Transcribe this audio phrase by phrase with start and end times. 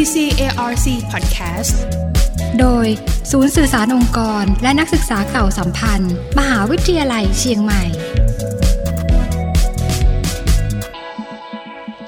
[0.00, 1.74] CCARC Podcast
[2.58, 2.86] โดย
[3.30, 7.82] ศูนย์สื่อสารองค์กร และนักศึกษาเก่าสัมพันธ์ มหาวิทยาลัยเชียงใหม่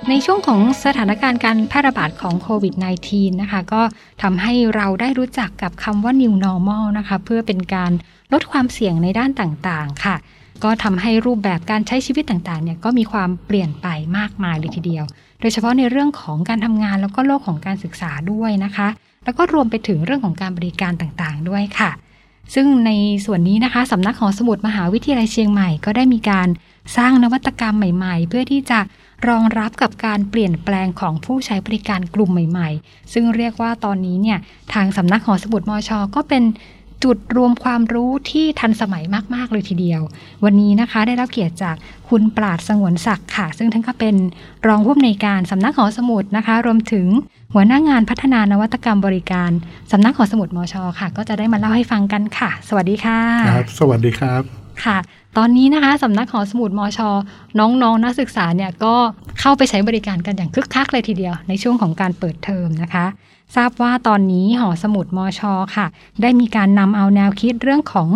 [0.08, 2.74] ในช่วงของสถานการณ์การแพร่ระบาดของโควิด
[3.08, 3.82] -19 นะคะ ก็
[4.22, 7.92] ทำให้เราได้รู้จักกับคำว่า new normal นะคะ เพื่อเป็นการ
[8.32, 10.16] ลดความเสี่ยงในด้านต่างๆ ค่ะ
[10.64, 13.86] ก็ทำให้รูปแบบการใช้ชีวิตต่างๆเนี่ยก็มีความเปลี่ยนไป
[14.18, 15.04] มากมายเลยทีเดียว
[15.40, 18.88] โดยเฉพาะในเรื่องของการทำงานแล้วก็โลกของการศึกษาด้วยนะคะ
[19.24, 21.90] แล้วก็รวมไปถึงเรื่องของการบริการต่างๆด้วยค่ะ
[22.54, 22.90] ซึ่งใน
[23.26, 26.48] ส่วนนี้นะคะสำนักของสมุดมหาวิทยาลัยเชียงใหม่ก็ได้มีการ
[26.96, 28.80] สร้างนวัตกรรมใหม่ ๆ เพื่อที่จะ
[29.28, 34.38] รองรับกับการเปลี่ยนแปลงของผู้ใช้บริการกลุ่มใหม่ ๆ ซึ่งเรียกว่าตอนนี้เนี่ย
[34.74, 36.42] ทางสำนักขอสมุดมอชอก็เป็น
[37.04, 40.00] จุดรวมความรู้ที่ทันสมัยมาก ๆ เลยทีเดียว
[40.44, 41.76] วันนี้นะคะได้รับเกียรติจาก
[42.08, 44.14] คุณปราดสงวนศักดิ์ค่ะ ซึ่งท่านก็เป็น
[44.66, 47.06] รองผู้อำนวยการสำนักหอสมุดนะคะ รวมถึง
[47.54, 49.50] หัวหน้างานพัฒนานวัตกรรมบริการ
[49.92, 54.42] สำนักหอสมุดมอชอค่ะ ก็จะได้มาเล่าให้ฟังกันค่ะ สวัสดีค่ะครับ สวัสดีครับ
[54.84, 54.98] ค่ะ
[55.38, 57.10] ตอนนี้นะคะสำนักหอสมุดมอชอ
[57.58, 58.94] น้องๆนนักศึกษาเนี่ยก็
[59.40, 63.06] เข้าไปใช้บริการกันอย่างคึกคักเลยทีเดียว ในช่วงของการเปิดเทอมนะคะ
[63.56, 65.86] ทราบว่าตอนนี้หอสมุดมอชอค่ะ
[66.22, 68.08] ได้มีการนำเอาแนวคิดเรื่องของ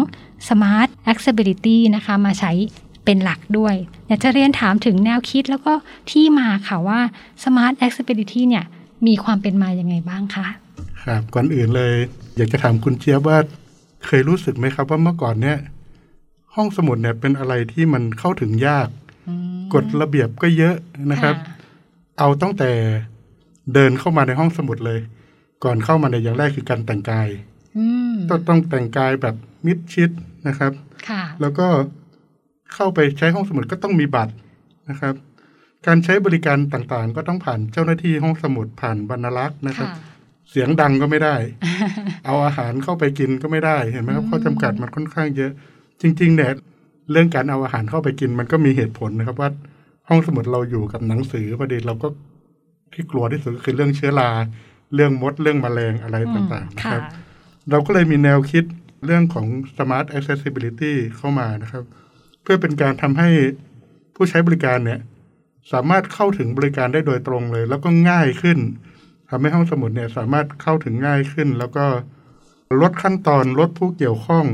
[0.48, 2.53] Smart Accessibility นะคะมาใช้
[3.05, 3.75] เป็นหลักด้วย
[4.09, 5.72] อยากจะเรียนถามถึงแนวคิดแล้วก็
[6.11, 7.00] ที่มาค่ะว่า
[7.42, 8.64] Smart Accessibility เนี่ย
[9.06, 10.47] มีความเป็นมาอย่างไงบ้างคะ
[11.03, 11.94] ครับก่อนอื่นเลย
[12.37, 13.39] อยากจะถามคุณเจี๊ยบว่า
[14.06, 15.59] เคยรู้สึกไหมครับว่าเมื่อก่อนเนี่ย
[16.56, 18.88] ห้องสมุดเนี่ยเป็นอะไรที่มันเข้าถึงยาก
[19.74, 20.76] กฎระเบียบก็เยอะ
[21.12, 21.54] นะครับค่ะ
[22.18, 22.70] เอาตั้งแต่
[23.74, 25.00] เดินเข้ามาในห้องสมุดเลย
[25.64, 27.28] ก่อนเข้ามาในยอย่างแรกคือการแต่งกาย
[27.76, 29.34] อืมต้องต้องแต่งกายแบบ
[29.66, 30.10] มิดชิด
[30.48, 30.72] นะครับ
[31.08, 31.66] ค่ะแล้วก็
[32.74, 34.34] เข้าไปใช้ห้องสมุดก็ต้องมีบัตร
[34.91, 35.14] นะครับ
[35.86, 39.98] การใช้บริการต่างๆ ก็ต้องผ่านเจ้าหน้าที่ห้องสมุดผ่านบรรณลักษณ์นะครับค่ะ
[40.50, 41.36] เสียงดังก็ไม่ได้
[42.26, 45.52] เอาอาหารเข้าไปกินก็ไม่ได้เห็นไหมครับอืมข้อจำกัดมันค่อนข้างเยอะ
[46.00, 46.50] จริง ๆ เนี่ย
[47.10, 49.50] เรื่องการเอาอาหารเข้าไปกินมันก็มีเหตุผลนะครับว่า
[50.08, 52.08] ห้องสมุดเราอยู่กับหนังสือพอดีเราก็
[52.92, 54.30] ที่กลัวที่สุดก็คือเรื่องเชื้อรา
[54.94, 57.02] เรื่องมด เรื่องแมลงอะไรต่างๆนะคค่ะรับ
[57.70, 58.64] เราก็เลยมีแนวคิด
[59.04, 59.46] เรื่องของ
[59.76, 61.84] smart accessibility เข้ามานะครับ
[62.42, 63.28] เพื่อเป็นการทำให้
[64.14, 65.00] ผู้ใช้บริการเนี่ย
[65.72, 68.58] สามารถเข้าถึงบริการได้โดยตรงเลย แล้วก็ง่ายขึ้น
[69.30, 71.84] ทำให้ห้องสมุดเนี่ย สามารถเข้าถึงง่ายขึ้น แล้วก็
[72.80, 74.44] ลดขั้นตอนลดผู้เกี่ยวข้อง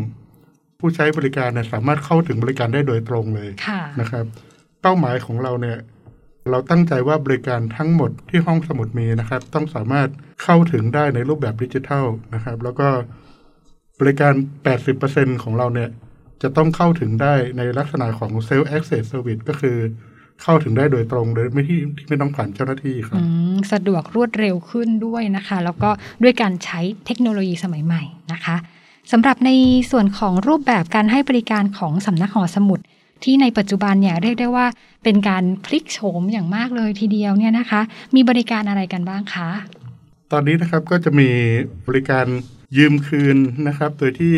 [0.82, 4.25] ผู้ใช้บริการเนี่ยสามารถเข้าถึงบริการได้โดยตรงเลยค่ะนะครับ
[4.82, 5.78] เป้าหมายของเราเนี่ย
[6.50, 10.09] เราตั้งใจว่าบริการทั้งหมดที่ห้องสมุดมีนะครับ ต้องสามารถ
[10.42, 12.88] เข้าถึงได้ในรูปแบบดิจิทัลนะครับ แล้วก็
[14.00, 14.34] บริการ
[14.88, 15.91] 80%ของเราเนี่ย
[16.42, 19.76] จะต้องเข้าถึงได้ในลักษณะของ Self Access Service ก็คือ
[20.42, 25.91] เข้าถึงได้โดยตรงโดยไม่ที่ที่ไม่ต้องผ่านเจ้าหน้าที่ครับอืมสะดวกรวดเร็วขึ้นด้วยนะคะ แล้วก็
[26.22, 28.56] ด้วยการใช้เทคโนโลยีสมัยใหม่นะคะ
[29.11, 29.51] สำหรับใน
[29.91, 32.81] ส่วนของรูปแบบการให้บริการของสำนักหอสมุด
[33.25, 34.67] ที่ในปัจจุบันเนี่ยเรียกได้ว่า
[35.05, 37.81] เป็นการพลิกโฉมอย่างมากเลยทีเดียวเนี่ยนะคะ
[38.15, 39.51] มีบริการอะไรกันบ้างคะ
[40.33, 41.29] ตอนนี้นะครับก็จะมี
[41.87, 42.27] บริการ
[42.77, 43.37] ยืมคืน
[43.69, 44.35] นะครับ โดยที่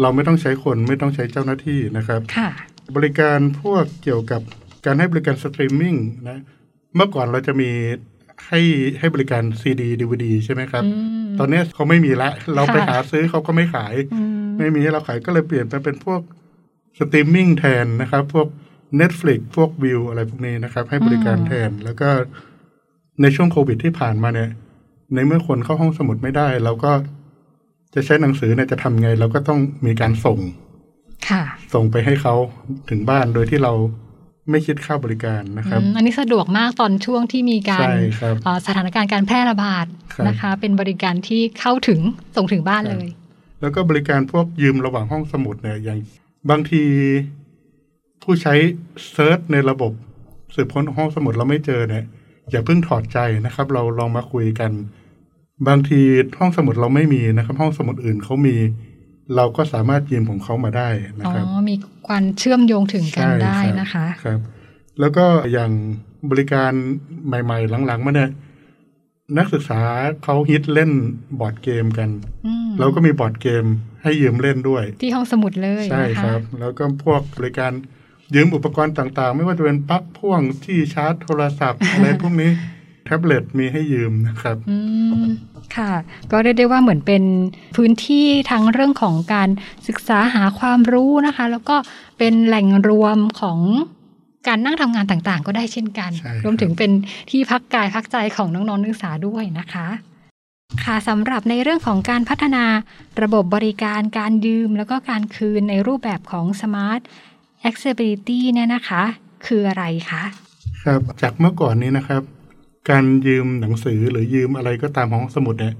[0.00, 2.50] เราไม่ต้องใช้คนไม่ต้องใช้เจ้าหน้าที่นะครับค่ะ
[2.96, 4.42] บริการพวกเกี่ยวกับ
[4.84, 5.94] การให้บริการสตรีมมิ่ง
[6.28, 6.38] นะ
[6.96, 7.70] เมื่อก่อนเราจะมี
[8.46, 8.60] ให้
[8.98, 10.90] ให้บริการซีดีดีวีดีใช่ไหมครับอื
[11.24, 16.20] มตอนนี้เขาไม่มีละเราไปค่ะหาซื้อเขาก็ไม่ขายอืมไม่มีให้เราขายก็เลยเปลี่ยนไปเป็นพวก
[16.98, 18.48] สตรีมมิ่งแทนนะครับ พวก
[19.00, 22.08] Netflix พวกวิวอะไรพวกนี้นะครับ ให้บริการแทน แล้วก็
[23.22, 24.50] ในช่วงโควิดที่ผ่านมาเนี่ย
[25.14, 26.92] ในเมื่อคนเข้าห้องสมุดไม่ได้ เราก็
[27.94, 30.38] จะใช้หนังสือเนี่ยจะทำไง เราก็ต้องมีการส่ง
[31.28, 31.42] ค่ะ
[31.74, 32.34] ส่งไปให้เขา
[32.90, 33.72] ถึงบ้านโดยที่เรา
[34.50, 42.00] ไม่คิดค่าบริการนะครับอืมอันนี้สะดวกมากตอนช่วงที่มีการใช่ครับเอ่อสถานการณ์การแพร่ระบาดครับนะคะ เป็นบริการที่เข้าถึง
[42.36, 43.08] ส่งถึงบ้านเลย
[43.60, 45.98] แล้วก็บริการพวกยืมระหว่างห้องสมุดเนี่ยอย่าง
[46.50, 46.82] บางที
[48.22, 48.54] ผู้ใช้
[49.12, 49.92] เซิร์ชในระบบ
[50.54, 52.04] สืบค้นห้องสมุดเราไม่เจอเนี่ย
[52.50, 54.70] อย่าเพิ่งถอดใจนะครับ เราลองมาคุยกัน
[55.68, 56.00] บางที
[56.38, 58.56] ห้องสมุดเราไม่มีนะครับ ห้องสมุดอื่นเขามี
[59.36, 60.88] เราก็สามารถยืมของเขามาได้
[61.18, 61.76] นะอ๋อครับมี
[62.08, 64.40] การเชื่อมโยงถึงกันใช่ได้รับนะคะครับ
[65.00, 65.70] แล้วก็อย่าง
[66.30, 66.72] บริการ
[67.26, 68.30] ใหม่ ๆ หลังๆมาเนี่ย
[69.38, 69.80] นักศึกษา
[70.24, 70.92] เขาฮิตเล่น
[71.40, 72.08] board game กัน
[72.46, 73.64] อืมเราก็มี board game
[74.02, 77.72] ให้ยืมเล่นด้วย ที่ห้องสมุดเลยใช่นะคะครับ แล้วก็พวกบริการ
[78.34, 82.50] ยืมอุปกรณ์ต่างๆ ไม่ว่าจะเป็นปลั๊กพ่วงที่ชาร์จโทรศัพท์อะไรพวกนี้
[83.08, 84.78] แท็บเล็ตมีให้ยืมนะครับอื
[85.20, 85.22] ม
[85.76, 85.92] ค่ะ
[86.30, 87.22] ก็เรียกได้ว่าเหมือนเป็น
[87.76, 89.48] พื้นที่ทั้งเรื่องของการ
[89.88, 91.76] ศึกษาหาความรู้นะคะ แล้วก็
[92.18, 93.58] เป็นแหล่งรวมของ
[94.48, 96.90] การนั่งทำงานต่างๆ ก็ได้เช่นกันใช่ครับรวมถึงเป็น
[97.30, 99.86] ที่พักกายพักใจของน้องๆนักศึกษาด้วยนะคะ
[100.84, 102.64] ค่ะสำหรับในเรื่องของการพัฒนา
[103.22, 107.00] ระบบบริการการยืม แล้วก็การคืนในรูปแบบของ Smart
[107.68, 109.02] Accessibility เนี่ยนะคะ
[109.46, 110.22] คืออะไรคะ
[110.82, 112.22] ครับจากเมื่อก่อนนี้นะครับ
[112.90, 115.74] การยืมหนังสือหรือยืมอะไรก็ตามของห้องสมุดเนี่ย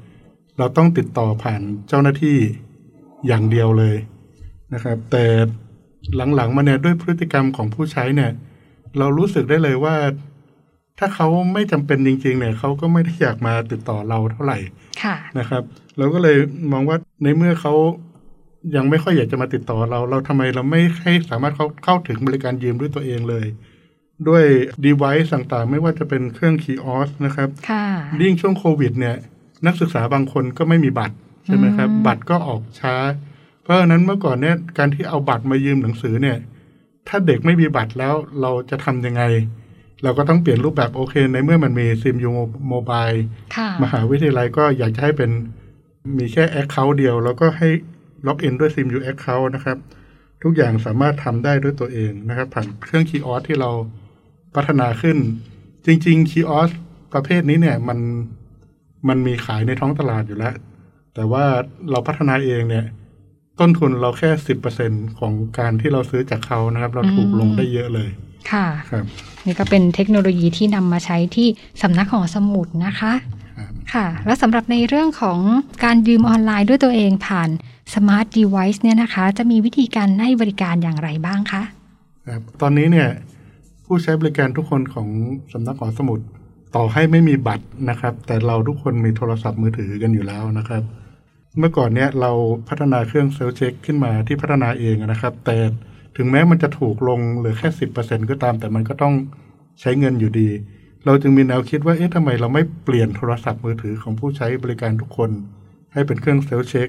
[0.58, 2.38] เราต้องติดต่อผ่านเจ้าหน้าที่
[3.26, 3.96] อย่างเดียวเลย
[4.74, 5.24] นะครับ แต่
[6.16, 8.30] หลังๆมาเนี่ยด้วยพฤติกรรมของผู้ใช้เนี่ย
[8.98, 9.96] เรารู้สึกได้เลยว่า
[10.98, 14.58] ถ้าเขาไม่จำเป็นจริง ๆ เนี่ยเขาก็ไม่ได้อยากมาติดต่อเราเท่าไหร่
[15.02, 15.62] ค่ะนะครับ
[15.98, 16.36] เราก็เลย
[16.72, 17.74] มองว่าในเมื่อเขา
[18.76, 23.46] ยังไม่ค่อยอยากจะมาติดต่อเรา เราทำไมเราไม่ให้สามารถเข้าเข้าถึงบริการยืมด้วยตัวเองเลย
[24.28, 24.44] ด้วย
[24.86, 27.84] device ต่างๆ ไม่ว่าจะเป็นเครื่อง kiosk นะครับค่ะ
[28.22, 29.16] ยิ่งช่วงโควิดเนี่ย
[29.66, 31.16] นักศึกษาบางคนก็ไม่มีบัตร
[31.46, 32.94] ใช่ไหมครับอืมบัตรก็ออกช้า
[33.62, 36.38] เพราะฉะนั้นเมื่อก่อนเนี่ยการที่เอาบัตรมายืมหนังสือเนี่ย
[37.08, 39.22] ถ้าเด็กไม่มีบัตรแล้วเราจะทำยังไง
[40.02, 43.08] เราก็ต้องเปลี่ยนรูปแบบโอเค ในเมื่อมันมี CMU Mobile
[43.56, 45.30] ค่ะมหาวิทยาลัยก็อยากจะให้เป็น
[46.18, 47.68] มีแค่ account เดียว แล้วก็ให้
[48.26, 49.78] login ด้วย CMU account นะครับ
[50.42, 53.70] ทุกอย่างสามารถทำได้ด้วยตัวเองนะครับ ผ่านเครื่อง kiosk ที่เรา
[54.58, 55.16] พัฒนาขึ้น
[55.86, 56.70] จริง ๆ kiosk
[57.12, 57.98] ประเภทนี้เนี่ยมัน
[59.08, 60.54] มันมีขายในท้องตลาดอยู่แล้ว
[61.14, 61.44] แต่ว่า
[61.90, 62.86] เราพัฒนาเองเนี่ย
[63.60, 68.10] ต้นทุนเราแค่สิบเปอร์เซ็นต์ของการที่เราซื้อจากเขานะครับ เราถูกลงได้เยอะเลย
[68.52, 69.04] ค่ะครับ
[69.46, 71.48] นี่ก็เป็นเทคโนโลยีที่นำมาใช้ที่
[71.82, 73.12] สำนักหอสมุดนะคะ
[73.58, 75.38] ครับค่ะ แล้วสำหรับในเรื่องของ
[75.84, 77.48] การยืมออนไลน์ด้วยตัวเองผ่าน
[77.92, 81.62] Smart Device เนี่ยนะคะ จะมีวิธีการให้บริการอย่างไรบ้างคะ
[82.26, 83.08] ครับตอนนี้เนี่ย
[83.90, 85.08] ผู้ใช้บริการทุกคนของ
[85.52, 86.20] สำนักหอสมุด
[86.76, 90.82] ต่อให้ไม่มีบัตรนะครับ แต่เราทุกคนมีโทรศัพท์มือถือกันอยู่แล้วนะครับ
[91.58, 92.32] เมื่อก่อนเนี่ยเรา
[92.68, 95.56] พัฒนาเครื่องเซลเช็คขึ้นมาที่พัฒนาเองนะครับ แต่
[96.16, 99.14] ถึงแม้มันจะถูกลงเหลือแค่สิบเปอร์เซ็นก็ตาม แต่มันก็ต้อง
[99.80, 100.48] ใช้เงินอยู่ดี
[101.04, 105.30] เราจึงมีแนวคิดว่าเอ๊ะทำไมเราไม่เปลี่ยนโทรศัพท์มือถือของผู้ใช้บริการทุกคน
[105.92, 106.88] ให้เป็นเครื่อง self-check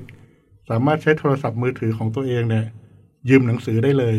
[0.70, 2.66] สามารถใช้โทรศัพท์มือถือของตัวเองเนี่ย
[3.30, 4.18] ยืมหนังสือได้เลย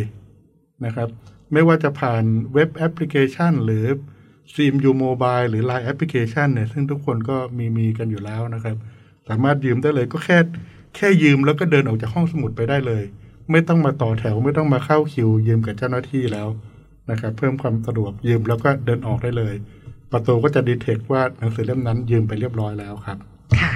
[0.85, 1.09] นะครับ
[1.53, 2.25] ไม่ว่าจะผ่าน
[2.55, 3.85] web application หรือ
[4.55, 8.77] CMU Mobile หรือ Line แอปพลิเคชันเนี่ย ซึ่งทุกคนก็มีมีกันอยู่แล้วนะครับ
[9.29, 10.39] สามารถยืมได้เลยก็แค่
[10.97, 13.03] แค่ยืมแล้วก็เดินออกจากห้องสมุดไปได้เลย
[13.51, 16.49] ไม่ต้องมาต่อแถวไม่ต้องมาเข้าคิว ยืมกับเจ้าหน้าที่แล้ว
[17.11, 19.55] นะครับเพิ่มความสะดวกยืมแล้วก็เดินออกได้เลย
[20.13, 23.19] ประตูก็จะดีเทคว่าหนังสือเล่มนั้นยืมไปเรียบร้อยแล้วครับ
[23.61, 23.73] ค่ะ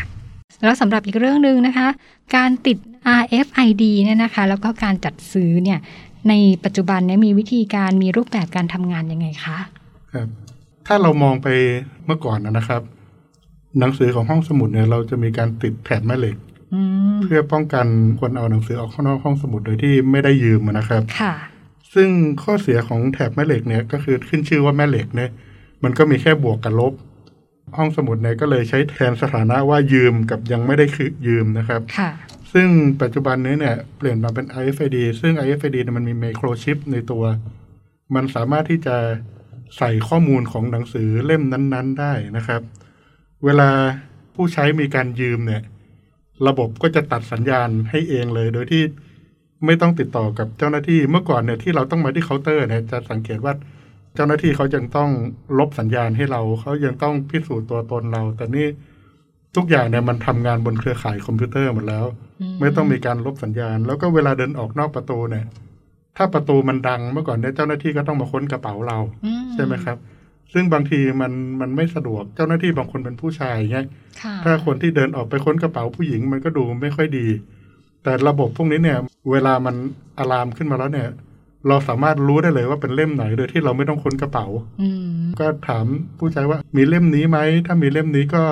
[0.62, 1.88] แล้วสำหรับอีกเรื่องหนึ่งนะคะ
[2.36, 2.78] การติด
[3.20, 5.78] RFID เนี่ยนะคะ แล้วก็การจัดซื้อเนี่ย
[6.28, 6.34] ใน
[6.64, 9.58] ปัจจุบันเนี่ยมีวิธีการมีรูปแบบการทำงานยังไงคะ
[10.12, 10.28] ครับ
[10.86, 11.48] ถ้าเรามองไป
[12.06, 12.82] เมื่อก่อนนะครับ
[13.78, 16.36] หนังสือของห้องสมุดเนี่ยเราจะมีการติดแถบแม่เหล็ก
[16.74, 16.80] อื
[17.14, 17.86] มเพื่อป้องกัน
[18.20, 21.34] คนเอาหนังสือออกข้างนอกห้องสมุดโดยที่ไม่ได้ยืมนะครับ ค่ะ
[21.94, 22.08] ซึ่ง
[22.42, 25.30] ข้อเสียของแถบแม่เหล็กเนี่ยก็คือขึ้นชื่อว่าแม่เหล็กเนี่ย
[25.84, 26.92] มันก็มีแค่บวกกับลบ
[27.76, 32.10] ห้องสมุดเนี่ยก็เลยใช้แทนสถานะว่ายืมกับยังไม่ได้คือยืมนะครับ ค่ะ
[32.54, 32.68] ซึ่ง
[33.02, 37.24] ปัจจุบันนี้เนี่ยเปลี่ยนมาเป็น RFID ซึ่ง RFID เนี่ยมันมีไมโครชิปในตัว
[38.14, 38.96] มันสามารถที่จะ
[39.76, 42.62] ใส่ข้อมูลของหนังสือเล่มนั้น ๆ ได้นะครับ
[43.44, 43.70] เวลา
[44.34, 45.62] ผู้ใช้มีการยืมเนี่ย
[46.46, 48.82] ระบบก็จะตัดสัญญาณให้เองเลย โดยที่
[49.66, 53.54] ไม่ต้องติดต่อกับเจ้าหน้าที่เมื่อก่อนเนี่ยที่เราต้องมาที่เคาน์เตอร์เนี่ยจะสังเกตว่า
[54.14, 55.10] เจ้าหน้าที่เขายังต้อง
[55.58, 58.66] ลบสัญญาณให้เรา เขายังต้องพิสูจน์ตัวตนเรา แต่นี่
[59.56, 62.04] ทุกอย่างเนี่ยมันทำงานบนเครือข่ายคอมพิวเตอร์หมดแล้ว
[62.60, 65.46] ไม่ต้องมีการลบสัญญาณ แล้วก็เวลาเดินออกนอกประตูเนี่ย
[66.16, 69.98] ถ้าประตูมันดังเมื่อก่อนเนี่ยเจ้าหน้าที่ก็ต้องมาค้นกระเป๋าเราอืใช่ไหมครับ
[70.52, 73.86] ซึ่งบางทีมันมันไม่สะดวกเจ้าหน้าที่บางคนเป็นผู้ชายเงี้ย
[74.22, 77.26] ค่ะถ้าคนที่เดินออกไปค้นกระเป๋าผู้หญิงมันก็ดูไม่ค่อยดี
[78.02, 78.98] แต่ระบบพวกนี้เนี่ย
[79.30, 79.74] เวลามัน
[80.18, 81.08] อะลามขึ้นมาแล้วเนี่ย
[81.68, 84.46] เราสามารถรู้ได้เลยว่าเป็นเล่มไหนโดยที่เราไม่ต้องค้นกระเป๋า
[84.82, 84.88] อื
[85.22, 85.86] มก็ถาม
[86.18, 88.42] ผู้ใช้ว่ามีเล่มนี้ไหมถ้ามีเล่มนี้ก็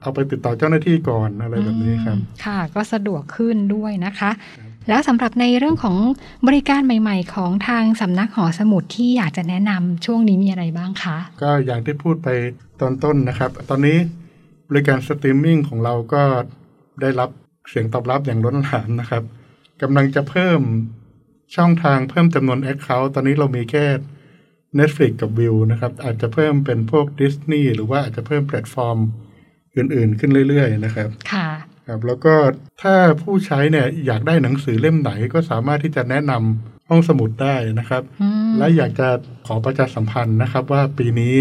[0.00, 4.30] เอาไปติดต่อเจ้าหน้าที่ก่อนอะไรแบบนี้ครับอืมค่ะ ก็สะดวกขึ้นด้วยนะคะ
[4.88, 5.96] แล้วสำหรับในเรื่องของ
[6.46, 12.28] บริการใหม่ ๆ ของทางสำนักหอสมุดที่อยากจะแนะนำช่วงนี้มีอะไรบ้างคะ ก็อย่างที่พูดไป
[12.80, 13.98] ตอนต้นนะครับ ตอนนี้
[14.68, 16.22] บริการสตรีมมิ่งของเราก็
[17.00, 17.30] ได้รับ
[17.68, 19.22] เสียงตอบรับอย่างล้นหลามนะครับ
[19.82, 20.60] กำลังจะเพิ่ม
[21.56, 23.86] ช่องทางเพิ่มจำนวน Account ตอนนี้เรามีแค่
[24.78, 28.98] Netflix กับ Viu นะครับ อาจจะเพิ่มเป็นพวก Disney หรือว่าอาจจะเพิ่มแพลตฟอร์ม
[29.78, 31.48] อื่นๆ ขึ้นเรื่อยๆ นะครับค่ะ
[31.86, 32.34] ครับแล้วก็
[32.82, 39.08] ถ้าผู้ใช้เนี่ยอยากได้หนังสือเล่มไหนก็สามารถที่จะแนะนำห้องสมุดได้นะครับอืมและอยากจะ
[39.46, 41.34] ขอประชาสัมพันธ์นะครับ ว่าปีนี้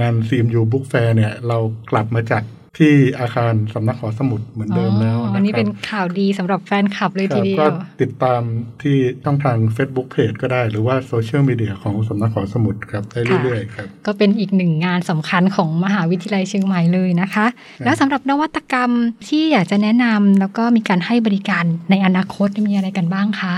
[0.00, 1.58] งาน CMU Book Fair เนี่ย เรา
[1.90, 2.42] กลับมาจัด
[2.78, 7.70] ที่อาคารสำนักหอสมุดเหมือนเดิมแล้วอ๋อนะอันนี้คเป็รันบข่าวดีสำหรับแฟนคลับเลยคทีรับเดียก็ว
[8.02, 8.42] ติดตาม
[8.82, 17.46] ที่ช่องทาง Facebook Page ก็ได้ หรือว่าโซเชียลมีเดียของสำนักหอสมุดครับได้เรื่อยๆครับก็เป็นอีกหนึ่งงานสำคัญของมหาวิทยาลัยเชียงใหม่เลยนะคะ
[17.84, 18.90] แล้วสำหรับนวัตกรรม
[19.28, 23.54] ที่อยากจะแนะนำแล้วก็มีการให้บริการในอนาคตมีอะไรกันบ้างคะ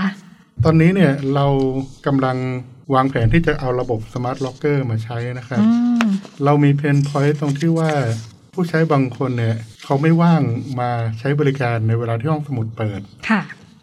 [0.65, 1.45] ตอนนี้เนี่ยเรา
[2.05, 2.37] กำลัง
[2.93, 5.67] วางแผนที่จะเอาระบบ Smart Locker มาใช้นะครับอื
[6.01, 6.05] ม
[6.45, 7.91] เรามีเพนพอยต์ตรงที่ว่า
[8.53, 10.41] ผู้ใช้บางคนเนี่ยเขาไม่ว่าง
[10.79, 10.89] มา
[11.19, 13.41] ใช้บริการในเวลาที่ห้องสมุดเปิดค่ะ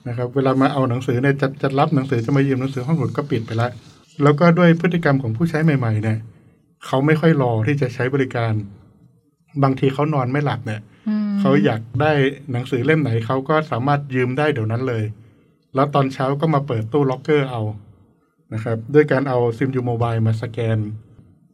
[0.08, 3.70] นะครับเวลามาเอาหนังสือเนี่ยจะจะรับหนังสือจะมายืมหนังสือห้องสมุดก็ปิดไปแล้ว
[4.22, 6.18] แล้วก็ด้วยพฤติกรรมของผู้ใช้ใหม่ ๆ เนี่ย
[6.86, 8.52] เขาไม่ค่อยรอที่จะใช้บริการ
[9.62, 12.12] บางทีเขานอนไม่หลับเนี่ยอืมเขาอยากได้
[12.52, 15.04] หนังสือเล่มไหนเขาก็สามารถยืมได้เดี๋ยวนั้นเลย
[15.74, 17.62] แล้วตอนเช้าก็มาเปิดตู้ล็อกเกอร์เอา
[18.54, 20.78] นะครับ ด้วยการเอา CMU Mobile มาสแกน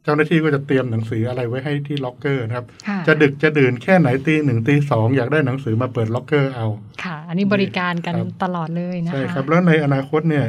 [0.05, 6.67] เจ้าหน้าที่ก็จะเตรียมหนังสืออะไรไว้ให้ที่ล็อกเกอร์นะครับค่ะจะดึกจะดื่นแค่ไหนตีหนึ่งตีสองอยากได้หนังสือมาเปิดล็อกเกอร์เอา
[7.05, 10.47] ค่ะ อันนี้บริการกันครับตลอดเลยนะคะใช่ครับแล้วในอนาคตเนี่ย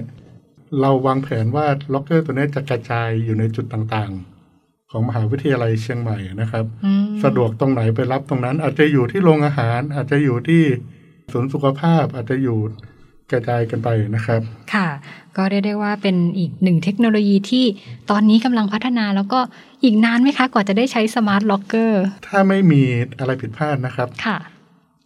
[0.81, 10.63] เราวางแผนว่าล็อกเกอร์ตัวนี้จะกระจายอยู่ในจุดต่างๆ ของมหาวิทยาลัยเชียงใหม่นะครับอืมสะดวกตรงไหนไปรับตรงนั้น อาจจะอยู่ที่โรงอาหาร อาจจะอยู่ที่
[11.33, 12.59] ศูนย์สุขภาพอาจจะอยู่
[13.32, 14.41] กระจายกันไปนะครับ
[14.74, 14.88] ค่ะ
[15.38, 17.65] ก็เรียกได้ว่าเป็นอีกหนึ่งเทคโนโลยีที่
[18.12, 19.39] ตอนนี้กำลังพัฒนาแล้วก็
[19.84, 22.82] อีกนานไหมคะ กว่าจะได้ใช้ Smart Lockerถ้าไม่มี
[23.20, 24.38] อะไรผิดพลาดนะครับค่ะ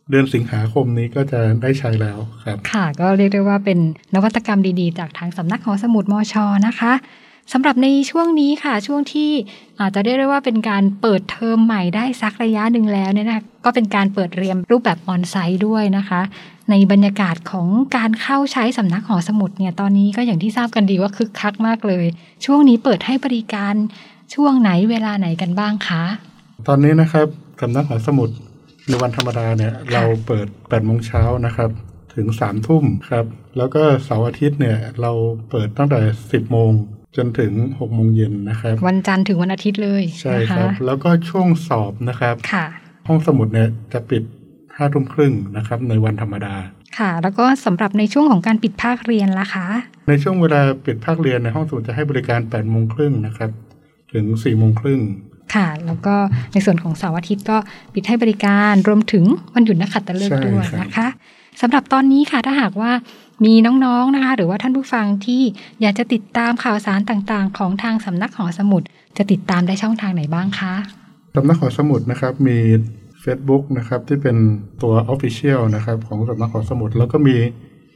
[0.10, 3.80] เดือนสิงหาคมนี้ก็จะได้ใช้แล้วครับ ค่ะ ก็เรียกได้ว่าเป็น
[4.16, 6.36] นวัตกรรมดีๆ จากทางสำนักหอสมุดมช
[6.68, 6.94] นะคะ
[7.54, 9.32] สำหรับในช่วงนี้ค่ะช่วงที่
[9.80, 16.22] อาจจะเรียกได้ว่าเป็นการเปิดเทอมใหม่ได้สักระยะหนึ่งแล้วเนี่ยนะคะก็เป็นการเปิดเรียนรูปแบบ onsite ด้วยนะคะ
[16.70, 22.06] ในบรรยากาศของการเข้าใช้สำนักหอสมุดเนี่ยตอนนี้ก็อย่างที่ทราบกันดีว่าคึกคักมากเลย
[22.46, 23.74] ช่วงนี้เปิดให้บริการ
[24.34, 26.04] ช่วงไหนเวลาไหนกันบ้างคะ
[26.68, 27.28] ตอนนี้นะครับ
[27.62, 28.30] สำนักหอสมุด
[28.88, 31.70] ในวันธรรมดาเนี่ยเราเปิด8โมงเช้านะครับ
[32.16, 33.26] ถึง3ทุ่มครับ
[33.58, 35.12] แล้วก็เสาร์อาทิตย์เนี่ยเรา
[35.50, 36.72] เปิดตั้งแต่ 10 โมง
[37.18, 42.66] จนถึง6โมงเย็นนะครับ วันจันทร์ถึงวันอาทิตย์เลย ใช่นะคคะรับ แล้วก็ช่วงสอบนะครับค่ะ
[43.08, 44.24] ห้องสมุดเนี่ยจะปิด
[44.82, 46.56] 5ทุ่มครึ่งนะครับในวันธรรมดา
[46.98, 49.68] ค่ะ แล้วก็สำหรับในช่วงของการปิดภาคเรียนล่ะคะ
[50.10, 53.52] ในช่วงเวลาปิดภาคเรียนในห้องสมุดจะให้บริการ8โมงครึ่งนะครับ
[54.14, 55.02] ถึง4โมงครึ่ง
[55.56, 56.16] ค่ะ แล้วก็
[56.54, 57.58] ในส่วนของเสาร์อาทิตย์ก็
[57.94, 61.08] ปิดให้บริการรวมถึงวันหยุดนักขัตฤกษ์ใช่ด้วยครับนะคะ
[61.62, 62.92] สำหรับตอนนี้ค่ะถ้าหากว่า
[63.46, 63.54] มี
[63.86, 65.42] น้องๆนะคะ หรือว่าท่านผู้ฟังที่
[65.82, 68.82] อยากจะติดตามข่าวสารต่างๆ ของทางสำนักหอสมุด
[69.18, 70.74] จะติดตามได้ช่องทางไหนบ้างคะ
[71.36, 72.58] สำนักหอสมุดนะครับมี
[73.24, 74.38] Facebook นะครับที่เป็น
[74.84, 77.38] ตัว Official นะครับของสำนักหอสมุด แล้วก็มี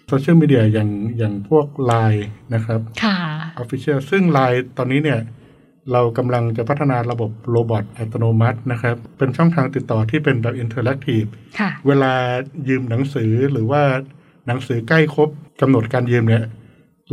[0.08, 3.18] โซเชียลมีเดียอย่างอย่างพวก Line นะครับค่ะ
[3.63, 5.20] Official ซึ่ง Line ตอนนี้เนี่ย
[5.92, 11.24] เรากำลังจะพัฒนาระบบ robot อัตโนมัตินะครับ เป็นช่องทางติดต่อที่เป็นแบบ interactive
[11.60, 12.13] ค่ะเวลา
[12.68, 13.82] ยืมหนังสือหรือว่า
[14.48, 15.30] หนังสือใกล้ครบ
[15.62, 16.44] กำหนดการยืมเนี่ย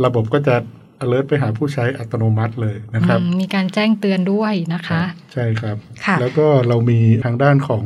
[0.05, 0.55] ระบบก็จะ
[1.03, 5.01] alert ไปหาผู้ใช้อัตโนมัติเลยนะครับอืมมีการแจ้งเตือนด้วยนะคะ
[5.33, 7.83] ใช่ครับค่ะแล้วก็เรามีทางด้านของ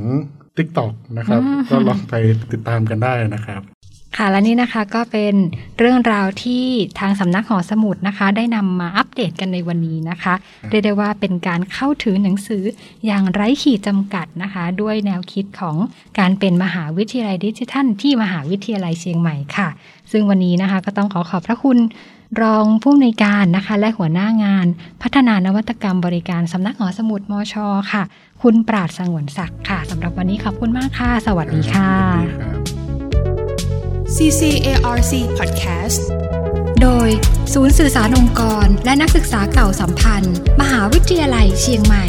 [0.57, 2.13] TikTok นะครับอืมก็ลองไป
[2.51, 3.61] ติดตามกันได้นะครับ
[4.19, 5.35] ค่ะและนี่นะคะก็เป็น
[5.79, 6.65] เรื่องราวที่
[6.99, 10.33] ทางสำนักหอสมุดนะคะ ได้นำมาอัปเดตกันในวันนี้นะคะ
[10.69, 12.63] เรียกได้ว่าเป็นการเข้าถึงหนังสือ
[13.05, 15.75] อย่างไร้ขีดจำกัดนะคะ ด้วยแนวคิดของ
[16.19, 19.67] การเป็นมหาวิทยาลัยดิจิทัลที่มหาวิทยาลัยเชียงใหม่ค่ะ
[20.11, 21.77] ซึ่งวันนี้นะคะก็ต้องขอขอบพระคุณ
[22.41, 24.67] รองผู้อำนวยการนะคะ และหัวหน้างาน
[25.01, 27.55] พัฒนานวัตกรรมบริการสำนักหอสมุดมช
[27.91, 28.03] ค่ะ
[28.41, 32.59] คุณปราดสงวนศักดิ์ค่ะสำหรับวันนี้ขอบคุณมากค่ะ สวัสดีค่ะสวัสดีครับ
[34.15, 36.01] CCARC Podcast
[36.81, 37.09] โดย
[37.53, 42.05] ศูนย์สื่อสารองค์กร และนักศึกษาเก่าสัมพันธ์ มหาวิทยาลัยเชียงใหม่